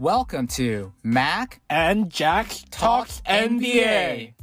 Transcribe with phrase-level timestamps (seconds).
[0.00, 4.34] Welcome to Mac and Jack Talks NBA.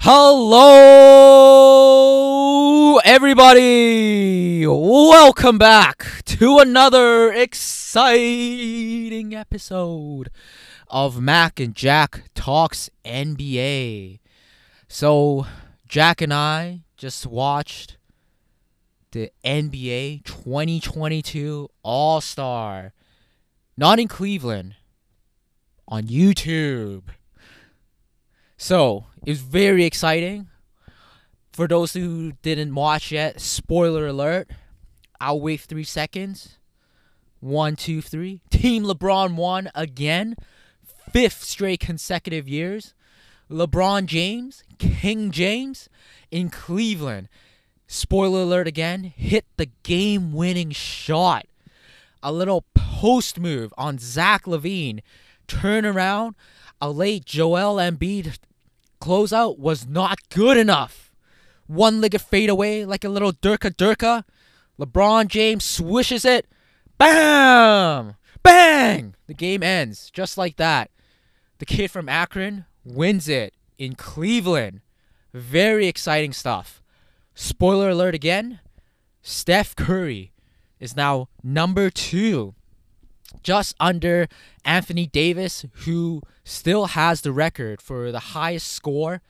[0.00, 1.38] Hello,
[2.98, 4.66] everybody!
[4.66, 8.14] Welcome back to another exciting
[9.34, 10.30] episode
[10.88, 14.20] of Mac and Jack Talks NBA.
[14.86, 15.46] So,
[15.88, 17.96] Jack and I just watched
[19.12, 22.92] the NBA 2022 All Star,
[23.74, 24.74] not in Cleveland,
[25.88, 27.04] on YouTube.
[28.58, 30.48] So, it was very exciting.
[31.54, 34.50] For those who didn't watch yet, spoiler alert.
[35.18, 36.58] I'll wait three seconds.
[37.40, 38.42] One, two, three.
[38.50, 40.36] Team LeBron won again.
[41.10, 42.92] Fifth straight consecutive years.
[43.50, 45.88] LeBron James, King James,
[46.30, 47.28] in Cleveland.
[47.86, 49.12] Spoiler alert again.
[49.16, 51.46] Hit the game winning shot.
[52.22, 55.00] A little post move on Zach LaVine.
[55.48, 56.36] Turn around.
[56.80, 58.38] A late Joel Embiid
[59.00, 61.10] closeout was not good enough
[61.70, 64.24] one legged fadeaway like a little Durka Durka.
[64.78, 66.46] LeBron James swishes it.
[66.98, 68.16] Bam!
[68.42, 69.14] Bang!
[69.26, 70.90] The game ends just like that.
[71.58, 74.80] The kid from Akron wins it in Cleveland.
[75.32, 76.82] Very exciting stuff.
[77.34, 78.60] Spoiler alert again
[79.22, 80.32] Steph Curry
[80.78, 82.54] is now number two,
[83.42, 84.28] just under
[84.64, 89.20] Anthony Davis, who still has the record for the highest score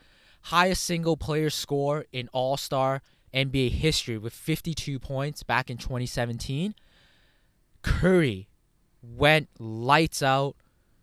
[0.44, 3.02] highest single player score in All Star
[3.34, 6.74] NBA history with 52 points back in 2017.
[7.82, 8.48] Curry
[9.02, 10.56] went lights out,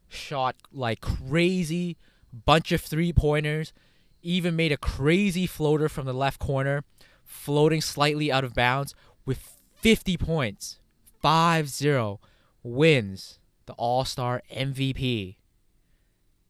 [0.07, 1.97] shot like crazy,
[2.45, 3.73] bunch of three pointers,
[4.21, 6.83] even made a crazy floater from the left corner,
[7.23, 10.79] floating slightly out of bounds with 50 points.
[11.21, 12.19] 5 0
[12.63, 15.35] wins the All Star MVP.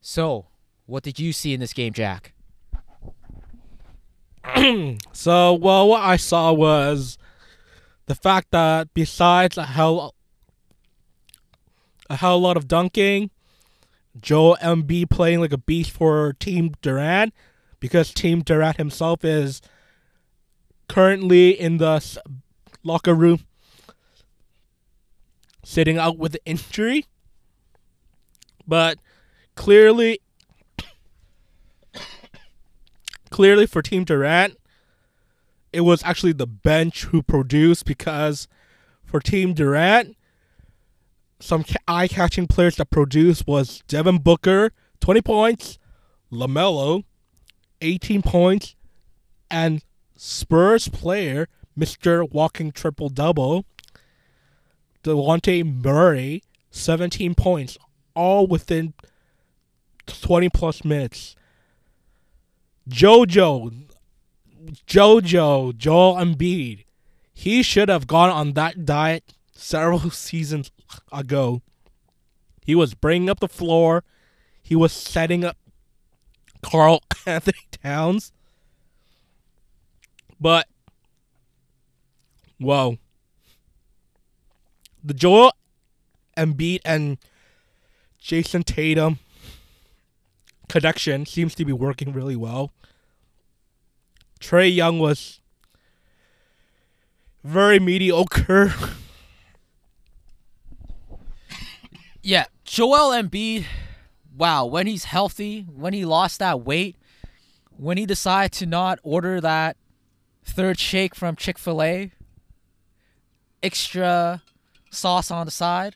[0.02, 0.48] So,
[0.86, 2.34] what did you see in this game, Jack?
[5.12, 7.18] so, well, what I saw was
[8.06, 10.16] the fact that besides hell,
[12.10, 13.32] a hell lot of dunking,
[14.22, 17.34] Joel Embiid playing like a beast for Team Durant,
[17.80, 19.62] because Team Durant himself is
[20.88, 22.22] currently in the
[22.84, 23.42] locker room
[25.64, 27.06] sitting out with injury.
[28.66, 29.00] But
[29.56, 30.20] clearly
[33.30, 34.58] clearly for Team Durant,
[35.74, 38.48] it was actually the bench who produced because
[39.04, 40.18] for Team Durant,
[41.40, 44.72] some eye-catching players that produced was Devin Booker,
[45.02, 45.78] 20 points,
[46.32, 47.04] LaMelo,
[47.82, 48.76] 18 points,
[49.50, 49.84] and
[50.16, 51.48] Spurs player,
[51.78, 52.30] Mr.
[52.32, 53.66] Walking Triple Double,
[55.04, 57.78] Dejounte Murray, 17 points,
[58.16, 58.94] all within
[60.08, 61.36] 20 plus minutes.
[62.90, 63.86] JoJo,
[64.88, 66.86] JoJo, Joel Embiid,
[67.34, 70.72] he should have gone on that diet several seasons
[71.12, 71.62] ago.
[72.66, 74.04] He was bringing up the floor.
[74.62, 75.58] He was setting up
[76.62, 78.32] Karl Anthony Towns.
[80.40, 80.68] But,
[82.60, 82.98] whoa.
[85.04, 85.54] The Joel
[86.36, 87.18] Embiid and
[88.22, 89.20] Jayson Tatum
[90.68, 92.72] connection seems to be working really well.
[94.40, 95.40] Trae Young was
[97.44, 98.74] very mediocre.
[102.28, 103.64] yeah, Joel Embiid,
[104.38, 106.98] wow, when he's healthy, when he lost that weight,
[107.78, 109.78] when he decided to not order that
[110.44, 112.12] third shake from Chick fil A,
[113.64, 114.44] extra
[114.92, 115.96] sauce on the side,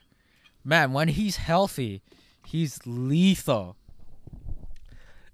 [0.63, 2.01] man, when he's healthy,
[2.47, 3.75] he's lethal.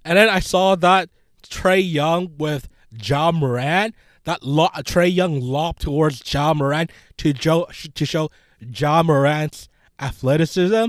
[0.03, 1.09] And then I saw that
[1.43, 2.69] Trae Young with
[3.03, 3.93] Ja Morant,
[4.23, 10.87] that lo- Trae Young lob towards Ja Morant to, jo- to show Ja Morant's athleticism,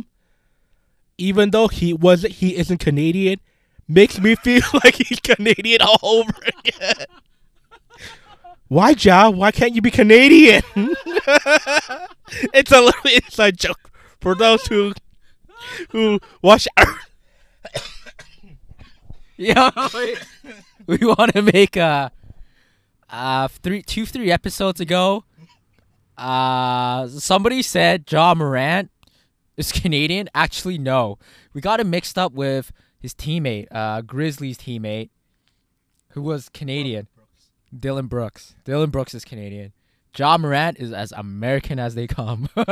[1.16, 3.40] even though he was he isn't Canadian,
[3.86, 7.06] makes me feel like he's Canadian all over again.
[8.68, 9.30] Why, Ja?
[9.30, 10.62] Why can't you be Canadian?
[10.76, 13.90] it's a little inside joke
[14.20, 14.92] for those who
[15.90, 16.68] who watch.
[19.40, 20.16] Yeah, we,
[20.88, 22.10] we want to make a,
[23.08, 25.22] uh, three, two, three episodes ago.
[26.16, 28.90] Uh, somebody said Ja Morant
[29.58, 30.30] is Canadian.
[30.34, 31.18] Actually, no,
[31.52, 35.10] we got him mixed up with his teammate, uh, Grizzlies teammate,
[36.10, 37.08] who was Canadian.
[37.78, 38.54] Dillon Brooks.
[38.64, 39.74] Dillon Brooks is Canadian.
[40.16, 42.48] Ja Morant is as American as they come.
[42.56, 42.64] he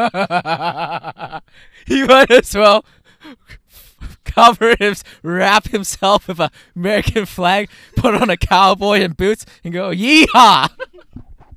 [2.04, 2.84] might as well
[4.24, 9.74] cover him, wrap himself with a American flag, put on a cowboy and boots, and
[9.74, 10.70] go yeehaw.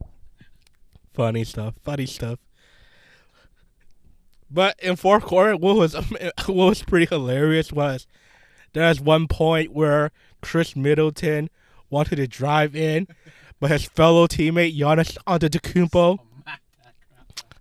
[1.14, 1.75] Funny stuff.
[1.84, 2.40] Funny stuff.
[4.51, 5.94] But in fourth quarter, what was
[6.46, 8.07] what was pretty hilarious was
[8.74, 10.12] there's one point where
[10.42, 11.50] Khris Middleton
[11.90, 13.07] wanted to drive in,
[13.60, 16.54] but his fellow teammate Giannis Antetokounmpo oh,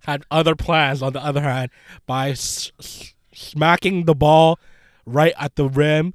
[0.01, 1.01] had other plans.
[1.01, 1.71] On the other hand,
[2.05, 4.59] by s- s- smacking the ball
[5.05, 6.13] right at the rim,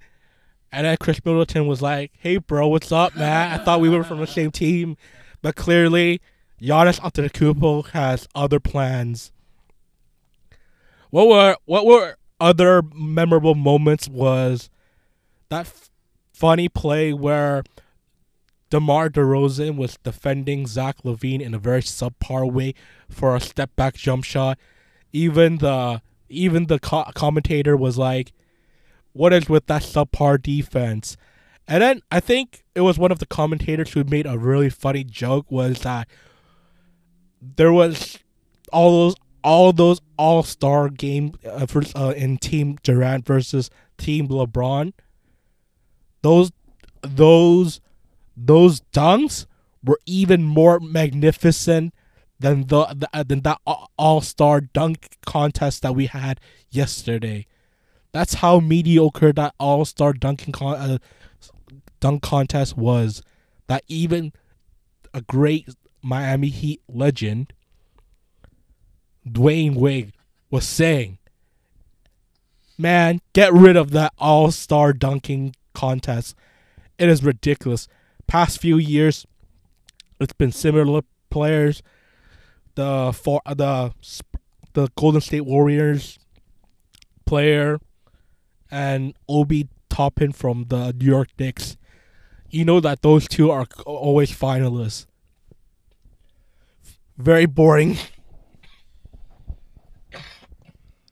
[0.73, 3.53] and then Khris Middleton was like, "Hey, bro, what's up, man?
[3.53, 4.97] I thought we were from the same team,
[5.43, 6.21] but clearly,
[6.61, 9.31] Giannis Antetokounmpo has other plans."
[11.15, 14.09] What were what were other memorable moments?
[14.09, 14.69] Was
[15.49, 15.89] that f-
[16.33, 17.63] funny play where
[18.71, 22.75] DeMar DeRozan was defending Zach LaVine in a very subpar way
[23.09, 24.59] for a step back jump shot.
[25.13, 28.33] Even the even the co- commentator was like,
[29.13, 31.17] "What is with that subpar defense?"
[31.69, 35.05] And then I think it was one of the commentators who made a really funny
[35.05, 36.09] joke was that
[37.41, 38.19] there was
[38.73, 39.15] all those
[39.45, 44.93] all those all star game uh, uh, in Team Durant versus Team LeBron.
[46.23, 46.51] Those
[47.03, 47.81] those
[48.37, 49.47] those dunks
[49.85, 51.95] were even more magnificent
[52.41, 56.41] than the, the uh, than that all star dunk contest that we had
[56.71, 57.47] yesterday.
[58.13, 60.99] That's how mediocre that all star dunking con- uh,
[62.01, 63.23] dunk contest was.
[63.67, 64.33] That even
[65.13, 65.69] a great
[66.03, 67.53] Miami Heat legend,
[69.29, 70.13] Dwyane Wade,
[70.51, 71.19] was saying,
[72.79, 76.35] "Man, get rid of that all star dunking contest.
[76.99, 77.89] It is ridiculous."
[78.27, 79.27] Past few years,
[80.21, 81.83] it's been similar players.
[82.75, 83.93] The for the
[84.75, 86.19] the Golden State Warriors
[87.25, 87.79] player
[88.71, 91.77] and Obi Toppin from the New York Knicks.
[92.51, 95.07] You know that those two are always finalists.
[97.17, 97.99] Very boring.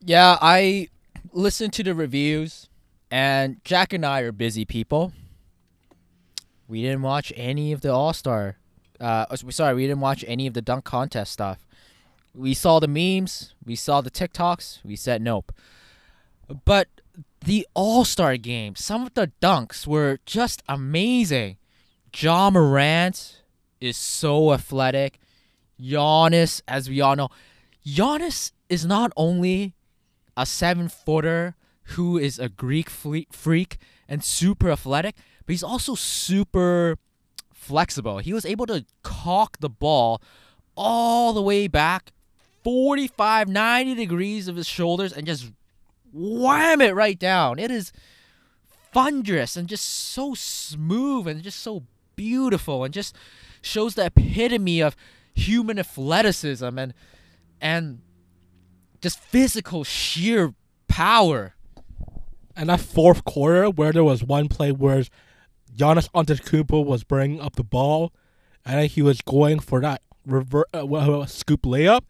[0.04, 0.88] Yeah, I
[1.32, 2.68] listened to the reviews,
[3.08, 5.12] and Jack and I are busy people.
[6.66, 8.56] We didn't watch any of the All Star.
[8.98, 11.60] Uh, oh, sorry, we didn't watch any of the dunk contest stuff.
[12.34, 15.52] We saw the memes, we saw the TikToks, we said nope.
[16.64, 16.88] But
[17.44, 21.58] the All Star game, some of the dunks were just amazing.
[22.12, 23.42] Ja Morant
[23.80, 25.20] is so athletic.
[25.80, 27.28] Giannis, as we all know,
[27.86, 29.74] Giannis is not only
[30.36, 31.54] a seven footer
[31.96, 36.96] who is a Greek freak and super athletic, but he's also super
[37.52, 38.18] flexible.
[38.18, 40.22] He was able to cock the ball
[40.76, 42.12] all the way back
[42.64, 45.50] 45, 90 degrees of his shoulders and just
[46.12, 47.58] wham it right down.
[47.58, 47.92] It is
[48.92, 53.16] thunderous and just so smooth and just so beautiful and just
[53.62, 54.96] shows the epitome of
[55.34, 56.94] human athleticism and
[57.60, 58.00] and
[59.02, 60.54] just physical sheer
[60.88, 61.54] power.
[62.54, 65.04] And that fourth quarter, where there was one play where
[65.74, 68.12] Giannis Antetokounmpo was bringing up the ball,
[68.64, 72.02] and he was going for that rever- uh, scoop layup.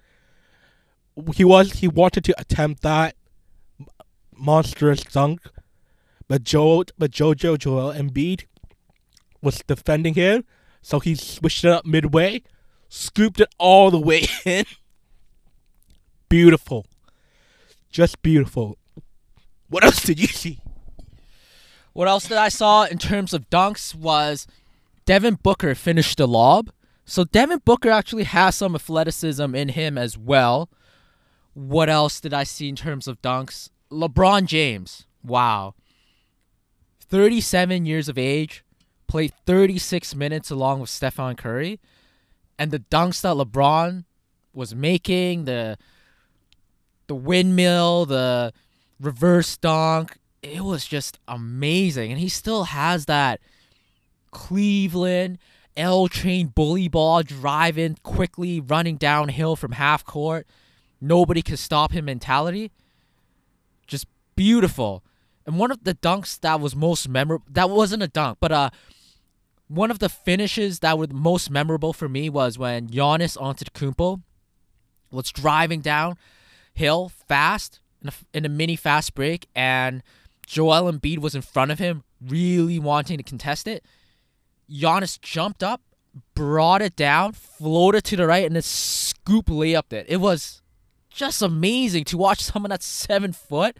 [1.34, 3.14] He was he wanted to attempt that
[4.36, 5.42] monstrous dunk,
[6.26, 8.46] but Joe but Jojo Joel Embiid
[9.42, 10.44] was defending him,
[10.80, 12.42] so he switched it up midway,
[12.88, 14.64] scooped it all the way in.
[16.32, 16.86] Beautiful,
[17.90, 18.78] just beautiful.
[19.68, 20.60] What else did you see?
[21.92, 24.46] What else that I saw in terms of dunks was
[25.04, 26.70] Devin Booker finished the lob.
[27.04, 30.70] So Devin Booker actually has some athleticism in him as well.
[31.52, 33.68] What else did I see in terms of dunks?
[33.90, 35.04] LeBron James.
[35.22, 35.74] Wow.
[37.10, 38.64] 37 years of age,
[39.06, 41.78] played 36 minutes along with Stephen Curry.
[42.58, 44.06] And the dunks that LeBron
[44.54, 45.76] was making, the
[47.12, 48.54] the windmill, the
[48.98, 52.10] reverse dunk, it was just amazing.
[52.10, 53.38] And he still has that
[54.30, 55.36] Cleveland
[55.76, 60.46] L train bully ball driving quickly, running downhill from half court.
[61.02, 62.70] Nobody can stop him mentality.
[63.86, 65.04] Just beautiful.
[65.44, 68.70] And one of the dunks that was most memorable, that wasn't a dunk, but uh,
[69.68, 74.22] one of the finishes that were most memorable for me was when Giannis Antetokounmpo
[75.10, 76.16] was driving down
[76.74, 80.02] hill fast in a, in a mini fast break, and
[80.46, 83.84] Joel Embiid was in front of him, really wanting to contest it.
[84.70, 85.80] Giannis jumped up,
[86.34, 90.06] brought it down, floated to the right, and then scoop layup it.
[90.08, 90.62] It was
[91.10, 93.76] just amazing to watch someone that's seven foot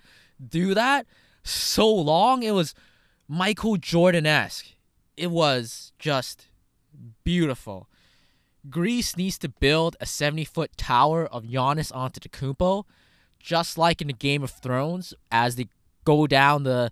[0.48, 1.06] do that
[1.42, 2.42] so long.
[2.42, 2.74] It was
[3.28, 4.66] Michael Jordan esque.
[5.16, 6.48] It was just
[7.24, 7.88] beautiful.
[8.70, 12.84] Greece needs to build a 70 foot tower of Giannis Antetokounmpo,
[13.38, 15.68] just like in the Game of Thrones, as they
[16.04, 16.90] go down the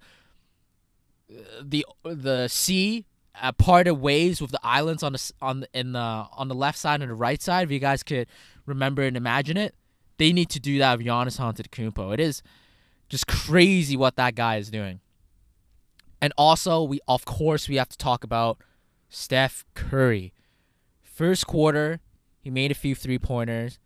[1.63, 3.07] the the sea,
[3.41, 5.99] uh, parted waves with the islands on the on in the
[6.33, 7.65] on the left side and the right side.
[7.65, 8.27] If you guys could
[8.67, 9.75] remember and imagine it,
[10.19, 12.13] they need to do that with Giannis Antetokounmpo.
[12.15, 12.43] It is
[13.09, 15.01] just crazy what that guy is doing.
[16.21, 18.59] And also, we of course we have to talk about
[19.09, 20.33] Steph Curry.
[21.21, 22.01] First quarter,
[22.39, 23.79] he made a few three pointers.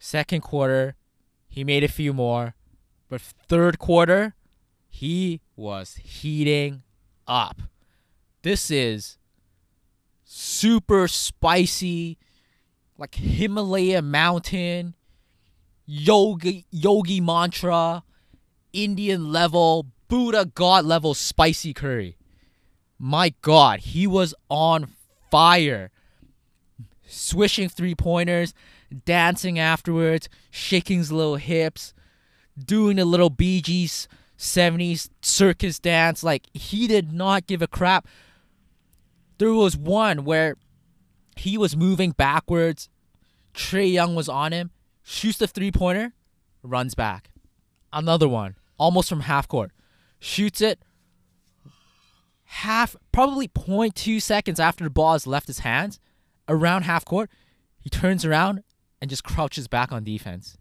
[0.00, 0.96] Second quarter,
[1.48, 2.56] he made a few more.
[3.08, 4.34] But third quarter,
[4.88, 6.82] he was heating
[7.28, 7.62] up.
[8.42, 9.18] This is
[10.24, 12.18] super spicy,
[12.98, 14.96] like Himalaya mountain,
[15.86, 18.02] yogi yogi mantra,
[18.72, 22.16] Indian level, Buddha god level spicy curry.
[22.98, 24.88] My god, he was on
[25.30, 25.92] fire.
[27.10, 28.54] Swishing three pointers,
[29.04, 31.92] dancing afterwards, shaking his little hips,
[32.56, 34.06] doing a little Bee Gees
[34.38, 36.22] 70s circus dance.
[36.22, 38.06] Like, he did not give a crap.
[39.38, 40.56] There was one where
[41.36, 42.88] he was moving backwards.
[43.54, 44.70] Trae Young was on him,
[45.02, 46.12] shoots the three pointer,
[46.62, 47.30] runs back.
[47.92, 49.72] Another one, almost from half court,
[50.20, 50.80] shoots it.
[52.44, 55.98] Half, probably 0.2 seconds after the ball has left his hands,
[56.50, 57.30] around half court,
[57.78, 58.62] he turns around
[59.00, 60.58] and just crouches back on defense.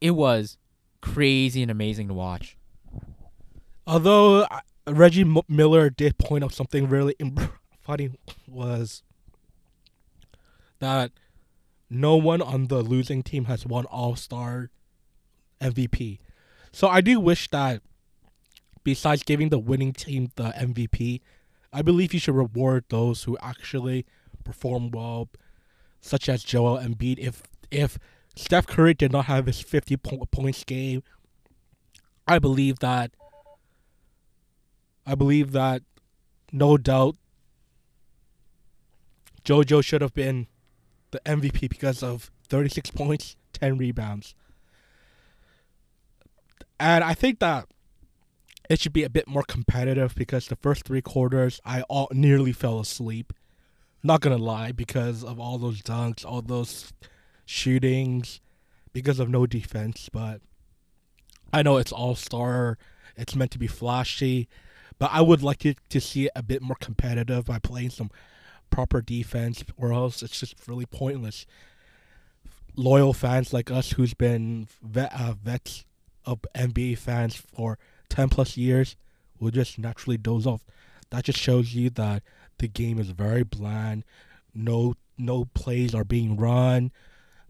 [0.00, 0.58] It was
[1.00, 2.56] crazy and amazing to watch.
[3.86, 4.46] Although
[4.88, 8.10] Reggie M- Miller did point out something really imp- funny
[8.48, 9.02] was
[10.80, 11.12] that
[11.90, 14.70] no one on the losing team has won All Star
[15.60, 16.18] MVP.
[16.72, 17.82] So I do wish that
[18.82, 21.20] besides giving the winning team the MVP,
[21.72, 24.06] I believe you should reward those who actually
[24.44, 25.28] perform well,
[26.00, 27.18] such as Joel Embiid.
[27.18, 27.98] If if
[28.36, 31.02] Steph Curry did not have his 50 po- points game,
[32.26, 33.12] I believe that
[35.06, 35.82] I believe that
[36.52, 37.16] no doubt
[39.44, 40.46] JoJo should have been
[41.10, 44.34] the MVP because of 36 points, 10 rebounds.
[46.80, 47.66] And I think that
[48.70, 52.52] it should be a bit more competitive because the first three quarters I all nearly
[52.52, 53.32] fell asleep.
[54.06, 56.92] Not gonna lie, because of all those dunks, all those
[57.46, 58.42] shootings,
[58.92, 60.10] because of no defense.
[60.12, 60.42] But
[61.54, 62.76] I know it's all star,
[63.16, 64.46] it's meant to be flashy,
[64.98, 68.10] but I would like to, to see it a bit more competitive by playing some
[68.68, 71.46] proper defense, or else it's just really pointless.
[72.76, 75.86] Loyal fans like us, who's been vet, uh, vets
[76.26, 77.78] of NBA fans for
[78.10, 78.96] 10 plus years,
[79.40, 80.62] will just naturally doze off.
[81.10, 82.22] That just shows you that
[82.64, 84.04] the game is very bland.
[84.54, 86.92] No, no plays are being run.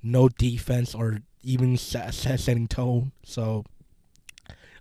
[0.02, 3.12] No defense or even set, set setting tone.
[3.24, 3.64] So,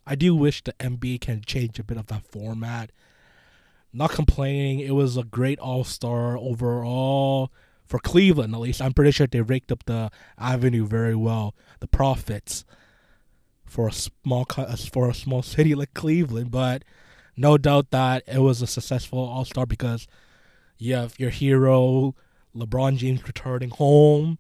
[0.07, 2.91] I do wish the NBA can change a bit of that format.
[3.93, 4.79] Not complaining.
[4.79, 7.51] It was a great All Star overall
[7.85, 8.55] for Cleveland.
[8.55, 10.09] At least I'm pretty sure they raked up the
[10.39, 11.53] avenue very well.
[11.79, 12.65] The profits
[13.65, 14.45] for a small
[14.91, 16.83] for a small city like Cleveland, but
[17.37, 20.07] no doubt that it was a successful All Star because
[20.83, 22.13] you have your hero
[22.55, 24.37] LeBron James returning home,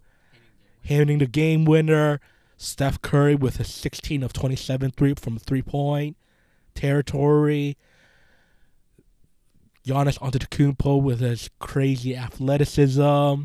[0.85, 2.19] handing the game winner.
[2.57, 6.17] Steph Curry with a 16 of 27 three from three point
[6.75, 7.77] territory.
[9.85, 13.43] Giannis Antetokounmpo with his crazy athleticism,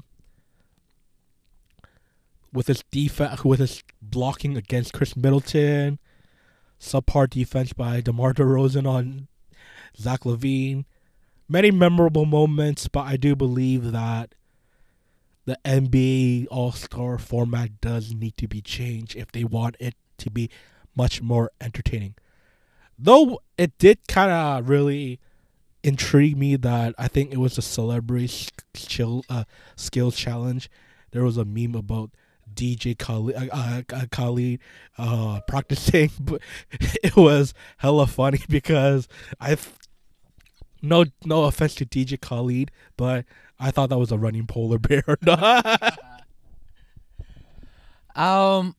[2.52, 5.98] with his defense, with his blocking against Khris Middleton,
[6.80, 9.28] subpar defense by DeMar DeRozan on
[9.96, 10.84] Zach LaVine.
[11.48, 14.34] Many memorable moments, but I do believe that
[15.46, 20.30] the NBA All Star format does need to be changed if they want it to
[20.30, 20.50] be
[20.94, 22.14] much more entertaining.
[22.98, 25.20] Though it did kind of really
[25.82, 28.28] intrigue me that I think it was a celebrity
[28.74, 29.44] skill uh,
[29.76, 30.68] skills challenge.
[31.12, 32.10] There was a meme about
[32.52, 34.58] DJ Khaled, uh, uh, uh, Khaled
[34.98, 36.42] uh, practicing, but
[37.02, 39.08] it was hella funny because
[39.40, 39.56] I
[40.82, 43.24] no no offense to DJ Khaled, but
[43.58, 45.04] I thought that was a running polar bear.
[48.18, 48.74] Um,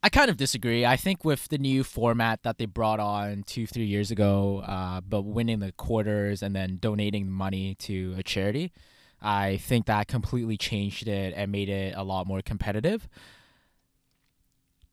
[0.00, 0.86] I kind of disagree.
[0.86, 5.00] I think with the new format that they brought on two, three years ago, uh,
[5.00, 8.72] but winning the quarters and then donating money to a charity,
[9.20, 13.08] I think that completely changed it and made it a lot more competitive.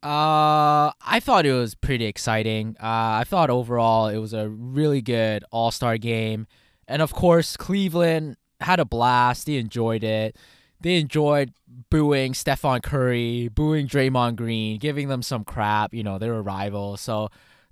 [0.06, 2.76] Uh, I thought it was pretty exciting.
[2.80, 6.46] Uh, I thought overall it was a really good All Star game,
[6.88, 9.48] and of course Cleveland had a blast.
[9.48, 10.38] They enjoyed it.
[10.80, 11.54] They enjoyed
[11.90, 15.92] booing Stephen Curry, booing Draymond Green, giving them some crap.
[15.92, 17.30] You know, they were rivals, so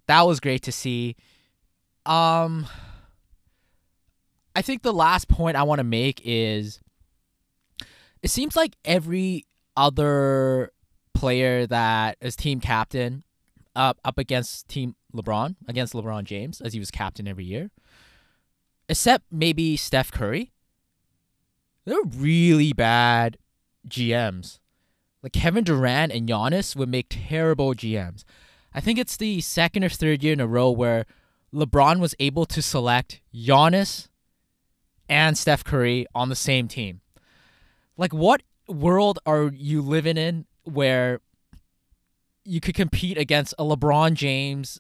[0.07, 1.15] that was great to see.
[2.07, 2.65] Um,
[4.55, 6.81] I think the last point I want to make is
[8.23, 9.45] it seems like every
[9.77, 10.71] other
[11.13, 13.23] player that is team captain
[13.75, 17.71] up up against team LeBron against LeBron James as he was captain every year.
[18.89, 20.51] Except maybe Steph Curry.
[21.85, 23.37] They're really bad
[23.87, 24.59] GMs
[25.21, 28.23] like Kevin Durant and Giannis would make terrible GMs
[28.73, 31.05] I think it's the second or third year in a row where
[31.53, 34.07] LeBron was able to select Giannis
[35.07, 37.01] and Steph Curry on the same team.
[37.97, 41.21] Like, what world are you living in where
[42.45, 44.79] you could compete against a LeBron James,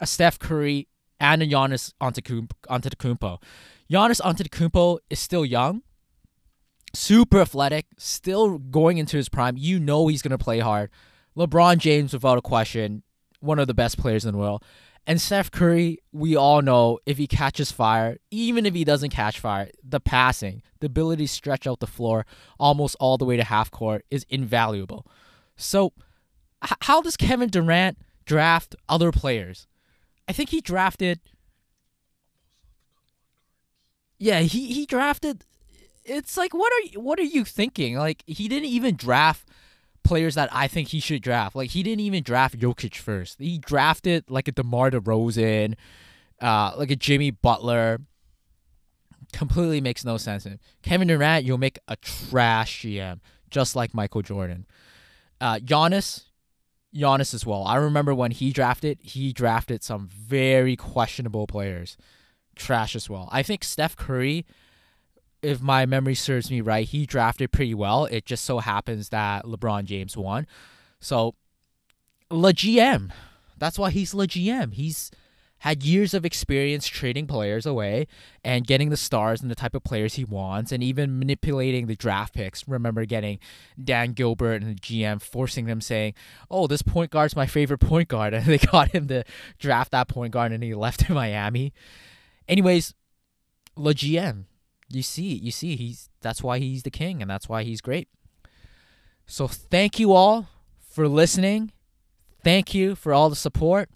[0.00, 0.88] a Steph Curry,
[1.20, 3.38] and a Giannis Antetokounmpo?
[3.90, 5.82] Giannis Antetokounmpo is still young,
[6.94, 9.56] super athletic, still going into his prime.
[9.56, 10.90] You know he's going to play hard.
[11.36, 13.02] LeBron James, without a question,
[13.42, 14.62] one of the best players in the world.
[15.06, 19.40] And Steph Curry, we all know if he catches fire, even if he doesn't catch
[19.40, 22.24] fire, the passing, the ability to stretch out the floor
[22.58, 25.04] almost all the way to half court is invaluable.
[25.56, 25.92] So,
[26.64, 29.66] h- how does Kevin Durant draft other players?
[30.28, 31.18] I think he drafted.
[34.18, 35.44] Yeah, he, he drafted.
[36.04, 37.96] It's like what are you, what are you thinking?
[37.96, 39.48] Like he didn't even draft
[40.04, 41.54] players that I think he should draft.
[41.56, 43.38] Like he didn't even draft Jokic first.
[43.38, 45.74] He drafted like a DeMar DeRozan,
[46.40, 48.00] uh, like a Jimmy Butler.
[49.32, 50.46] Completely makes no sense.
[50.82, 54.66] Kevin Durant, you'll make a trash GM, just like Michael Jordan.
[55.40, 56.24] Uh, Giannis,
[56.94, 57.64] Giannis as well.
[57.64, 61.96] I remember when he drafted, he drafted some very questionable players,
[62.54, 63.28] trash as well.
[63.32, 64.44] I think Steph Curry
[65.42, 68.06] if my memory serves me right, he drafted pretty well.
[68.06, 70.46] It just so happens that LeBron James won.
[71.00, 71.34] So,
[72.30, 73.10] Le GM.
[73.58, 74.72] That's why he's Le GM.
[74.74, 75.10] He's
[75.58, 78.08] had years of experience trading players away
[78.42, 81.94] and getting the stars and the type of players he wants and even manipulating the
[81.94, 82.66] draft picks.
[82.66, 83.38] Remember getting
[83.82, 86.14] Dan Gilbert and the GM forcing them saying,
[86.50, 88.34] Oh, this point guard's my favorite point guard.
[88.42, 89.22] And they got him to
[89.58, 91.72] draft that point guard and he left to Miami.
[92.48, 92.94] Anyways,
[93.76, 94.46] Le GM
[94.92, 98.08] you see, you see, he's that's why he's the king and that's why he's great.
[99.26, 101.72] So thank you all for listening.
[102.44, 103.88] Thank you for all the support.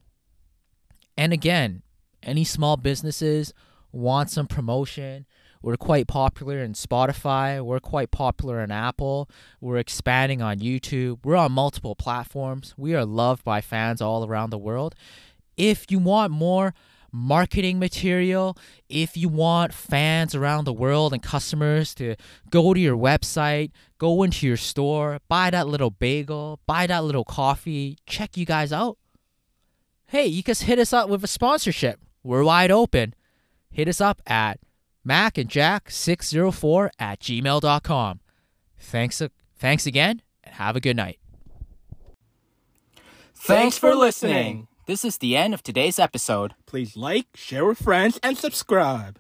[1.17, 1.83] And again,
[2.23, 3.53] any small businesses
[3.93, 5.27] want some promotion,
[5.67, 7.61] we're quite popular in Spotify.
[7.61, 9.29] We're quite popular in Apple.
[9.61, 11.19] We're expanding on YouTube.
[11.25, 12.73] We're on multiple platforms.
[12.77, 14.95] We are loved by fans all around the world.
[15.57, 16.73] If you want more
[17.13, 18.57] marketing material,
[18.89, 22.17] if you want fans around the world and customers to
[22.51, 27.25] go to your website, go into your store, buy that little bagel, buy that little
[27.25, 28.99] coffee, check you guys out.
[30.07, 32.01] Hey, you can hit us up with a sponsorship.
[32.23, 33.15] We're wide open.
[33.71, 34.61] Hit us up at
[35.07, 38.21] macandjack604 at gmail.com.
[38.79, 41.19] Thanks, uh, thanks again, and have a good night.
[43.35, 44.69] Thanks for listening.
[44.87, 46.55] This is the end of today's episode.
[46.65, 49.19] Please like, share with friends, and subscribe.